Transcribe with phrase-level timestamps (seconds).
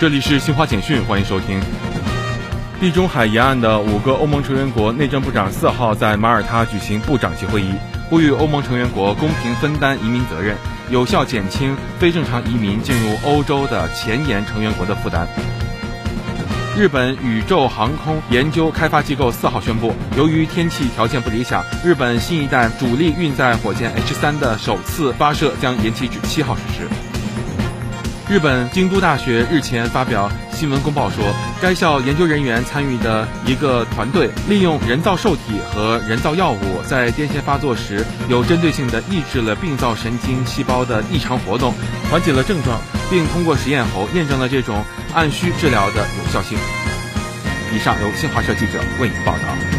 [0.00, 1.60] 这里是新华简讯，欢迎收听。
[2.78, 7.74] 地中海沿岸的五个欧盟成员国内政部长四号在马耳他举行部长级会议，
[8.08, 10.56] 呼吁欧盟成员国公平分担移民责任，
[10.88, 15.26] 有效减轻非正常移民进入欧洲的前沿成员国的负担。
[16.76, 26.88] 日本宇宙航空研究开发机构四号宣布，由于天气条件不理想，日本新一代主力运载火箭 H 三的首次发射将延期至七号实施。
[28.30, 31.24] 日本京都大学日前发表新闻公报说，
[31.62, 41.72] 该校研究人员参与的一个团队利用人造受体和人造药物，在癫痫发作时有针对性地抑制了病灶神经细胞的异常活动，
[42.10, 42.78] 缓解了症状，
[43.08, 46.58] 并通过实验后验证了这种按需治疗的有效性。
[47.74, 49.77] 以上由新华社记者为您报道。